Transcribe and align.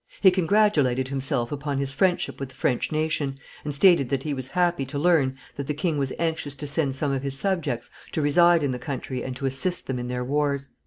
He 0.19 0.31
congratulated 0.31 1.09
himself 1.09 1.51
upon 1.51 1.77
his 1.77 1.91
friendship 1.91 2.39
with 2.39 2.49
the 2.49 2.55
French 2.55 2.91
nation, 2.91 3.37
and 3.63 3.71
stated 3.71 4.09
that 4.09 4.23
he 4.23 4.33
was 4.33 4.47
happy 4.57 4.83
to 4.83 4.97
learn 4.97 5.37
that 5.57 5.67
the 5.67 5.75
king 5.75 5.99
was 5.99 6.11
anxious 6.17 6.55
to 6.55 6.65
send 6.65 6.95
some 6.95 7.11
of 7.11 7.21
his 7.21 7.37
subjects 7.37 7.91
to 8.13 8.21
reside 8.23 8.63
in 8.63 8.71
the 8.71 8.79
country 8.79 9.23
and 9.23 9.35
to 9.35 9.45
assist 9.45 9.85
them 9.85 9.99
in 9.99 10.07
their 10.07 10.23
wars. 10.25 10.69